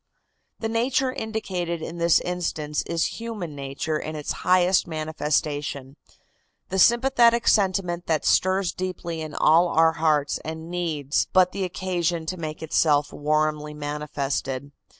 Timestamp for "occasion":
11.65-12.25